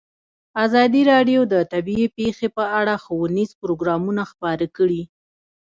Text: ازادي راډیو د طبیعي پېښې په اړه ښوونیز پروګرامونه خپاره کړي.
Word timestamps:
ازادي 0.65 1.01
راډیو 1.11 1.39
د 1.53 1.55
طبیعي 1.71 2.07
پېښې 2.17 2.47
په 2.57 2.63
اړه 2.79 2.93
ښوونیز 3.03 3.49
پروګرامونه 3.61 4.21
خپاره 4.31 4.65
کړي. 4.77 5.01